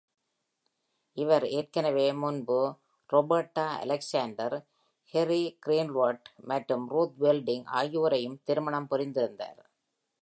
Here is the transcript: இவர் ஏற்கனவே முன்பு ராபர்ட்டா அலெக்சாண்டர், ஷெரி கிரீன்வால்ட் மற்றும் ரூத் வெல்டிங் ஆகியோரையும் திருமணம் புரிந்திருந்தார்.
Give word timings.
இவர் 1.17 1.45
ஏற்கனவே 1.49 2.05
முன்பு 2.13 2.57
ராபர்ட்டா 3.09 3.65
அலெக்சாண்டர், 3.83 4.55
ஷெரி 5.13 5.41
கிரீன்வால்ட் 5.65 6.29
மற்றும் 6.43 6.85
ரூத் 6.89 7.17
வெல்டிங் 7.19 7.65
ஆகியோரையும் 7.73 8.39
திருமணம் 8.43 8.89
புரிந்திருந்தார். 8.91 9.61